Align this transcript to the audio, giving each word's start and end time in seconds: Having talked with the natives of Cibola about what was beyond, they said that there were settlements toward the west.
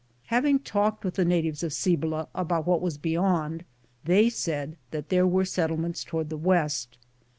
Having 0.33 0.61
talked 0.61 1.05
with 1.05 1.13
the 1.13 1.23
natives 1.25 1.61
of 1.61 1.71
Cibola 1.71 2.27
about 2.33 2.65
what 2.65 2.81
was 2.81 2.97
beyond, 2.97 3.63
they 4.03 4.31
said 4.31 4.75
that 4.89 5.09
there 5.09 5.27
were 5.27 5.45
settlements 5.45 6.03
toward 6.03 6.29
the 6.31 6.37
west. 6.37 6.97